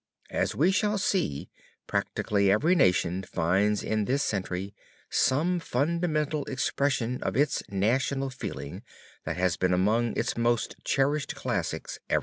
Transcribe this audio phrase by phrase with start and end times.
[0.31, 1.47] As we shall see,
[1.85, 4.73] practically every nation finds in this century
[5.11, 8.81] some fundamental expression of its national feeling
[9.25, 12.19] that has been among its most cherished classics ever since.